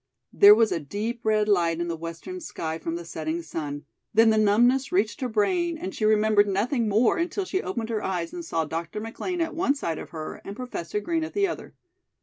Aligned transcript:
There 0.33 0.55
was 0.55 0.71
a 0.71 0.79
deep 0.79 1.23
red 1.23 1.47
light 1.47 1.79
in 1.79 1.87
the 1.87 1.95
western 1.95 2.39
sky 2.39 2.79
from 2.79 2.95
the 2.95 3.05
setting 3.05 3.43
sun, 3.43 3.85
then 4.15 4.31
the 4.31 4.37
numbness 4.39 4.91
reached 4.91 5.21
her 5.21 5.29
brain 5.29 5.77
and 5.77 5.93
she 5.93 6.05
remembered 6.05 6.47
nothing 6.47 6.89
more 6.89 7.19
until 7.19 7.45
she 7.45 7.61
opened 7.61 7.89
her 7.89 8.03
eyes 8.03 8.33
and 8.33 8.43
saw 8.43 8.65
Dr. 8.65 8.99
McLean 8.99 9.41
at 9.41 9.53
one 9.53 9.75
side 9.75 9.99
of 9.99 10.09
her 10.09 10.41
and 10.43 10.55
Professor 10.55 10.99
Green 10.99 11.23
at 11.23 11.33
the 11.35 11.45
other. 11.47 11.75